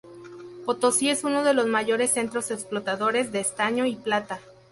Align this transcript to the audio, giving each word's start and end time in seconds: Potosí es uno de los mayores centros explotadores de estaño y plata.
Potosí 0.65 1.11
es 1.11 1.23
uno 1.23 1.43
de 1.43 1.53
los 1.53 1.67
mayores 1.67 2.11
centros 2.11 2.49
explotadores 2.49 3.31
de 3.31 3.39
estaño 3.41 3.85
y 3.85 3.95
plata. 3.95 4.39